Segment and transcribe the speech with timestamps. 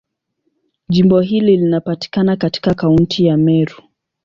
[0.89, 3.83] Jimbo hili linapatikana katika Kaunti ya Meru.